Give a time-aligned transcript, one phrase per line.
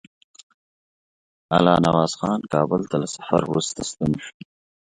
[1.55, 4.33] الله نواز خان کابل ته له سفر وروسته ستون شو.